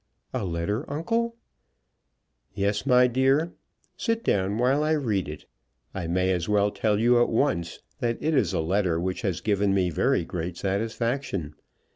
[0.33, 1.35] "A letter, uncle?"
[2.55, 3.53] "Yes, my dear.
[3.95, 5.45] Sit down while I read it.
[5.93, 9.41] I may as well tell you at once that it is a letter which has
[9.41, 11.53] given me very great satisfaction.